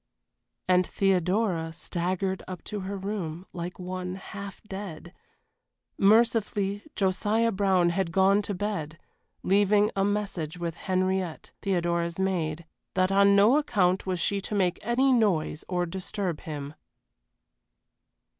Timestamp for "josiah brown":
6.95-7.91